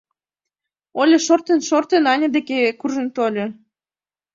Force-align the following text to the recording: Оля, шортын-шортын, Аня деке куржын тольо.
Оля, 1.01 1.17
шортын-шортын, 1.27 2.03
Аня 2.13 2.27
деке 2.35 2.57
куржын 2.79 3.07
тольо. 3.15 3.45